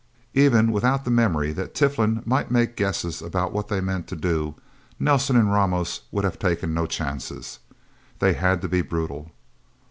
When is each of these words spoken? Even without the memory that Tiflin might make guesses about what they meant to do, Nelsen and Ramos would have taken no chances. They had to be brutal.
Even 0.33 0.71
without 0.71 1.05
the 1.05 1.11
memory 1.11 1.53
that 1.53 1.75
Tiflin 1.75 2.23
might 2.25 2.49
make 2.49 2.75
guesses 2.75 3.21
about 3.21 3.53
what 3.53 3.67
they 3.67 3.79
meant 3.79 4.07
to 4.07 4.15
do, 4.15 4.55
Nelsen 4.99 5.35
and 5.35 5.51
Ramos 5.53 6.01
would 6.11 6.23
have 6.23 6.39
taken 6.39 6.73
no 6.73 6.87
chances. 6.87 7.59
They 8.17 8.33
had 8.33 8.63
to 8.63 8.67
be 8.67 8.81
brutal. 8.81 9.29